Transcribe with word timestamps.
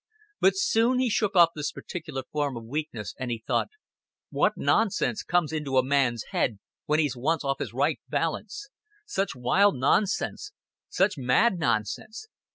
But 0.39 0.57
soon 0.57 0.97
he 0.97 1.11
shook 1.11 1.35
off 1.35 1.49
this 1.55 1.71
particular 1.71 2.23
form 2.31 2.57
of 2.57 2.65
weakness, 2.65 3.13
and 3.19 3.31
thought, 3.45 3.67
"What 4.31 4.53
nonsense 4.57 5.21
comes 5.21 5.53
into 5.53 5.77
a 5.77 5.85
man's 5.85 6.23
head, 6.31 6.57
when 6.87 6.97
he's 6.97 7.15
once 7.15 7.43
off 7.45 7.59
his 7.59 7.71
right 7.71 7.99
balance 8.09 8.69
such 9.05 9.35
wild 9.35 9.75
nonsense, 9.75 10.53
such 10.89 11.19
mad 11.19 11.59
nonsense. 11.59 12.25